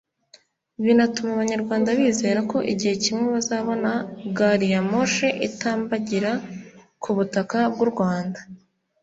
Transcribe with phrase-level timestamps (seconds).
[0.83, 3.91] binatuma Abanyarwanda bizera ko igihe kimwe bazabona
[4.37, 6.31] gari ya moshi itambagira
[7.01, 8.39] ku butaka bw’u Rwanda